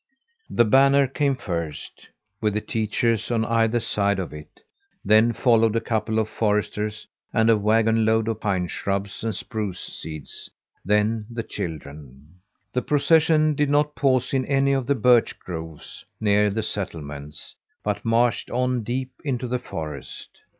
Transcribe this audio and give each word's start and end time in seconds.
The 0.49 0.65
banner 0.65 1.05
came 1.05 1.35
first, 1.35 2.07
with 2.41 2.55
the 2.55 2.59
teachers 2.61 3.29
on 3.29 3.45
either 3.45 3.79
side 3.79 4.17
of 4.17 4.33
it; 4.33 4.61
then 5.05 5.31
followed 5.31 5.75
a 5.75 5.79
couple 5.79 6.17
of 6.17 6.27
foresters 6.27 7.05
and 7.31 7.51
a 7.51 7.55
wagon 7.55 8.03
load 8.03 8.27
of 8.27 8.41
pine 8.41 8.65
shrubs 8.65 9.23
and 9.23 9.35
spruce 9.35 9.79
seeds; 9.79 10.49
then 10.83 11.27
the 11.29 11.43
children. 11.43 12.39
The 12.73 12.81
procession 12.81 13.53
did 13.53 13.69
not 13.69 13.93
pause 13.93 14.33
in 14.33 14.43
any 14.47 14.71
of 14.71 14.87
the 14.87 14.95
birch 14.95 15.37
groves 15.39 16.03
near 16.19 16.49
the 16.49 16.63
settlements, 16.63 17.53
but 17.83 18.03
marched 18.03 18.49
on 18.49 18.81
deep 18.81 19.11
into 19.23 19.47
the 19.47 19.59
forest. 19.59 20.29